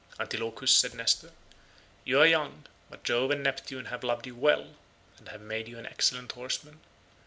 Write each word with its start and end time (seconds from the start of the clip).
"Antilochus," 0.19 0.71
said 0.71 0.95
Nestor, 0.95 1.29
"you 2.05 2.19
are 2.19 2.25
young, 2.25 2.65
but 2.89 3.03
Jove 3.03 3.29
and 3.29 3.43
Neptune 3.43 3.85
have 3.85 4.03
loved 4.03 4.25
you 4.25 4.35
well, 4.35 4.73
and 5.19 5.29
have 5.29 5.41
made 5.41 5.67
you 5.67 5.77
an 5.77 5.85
excellent 5.85 6.31
horseman. 6.31 6.79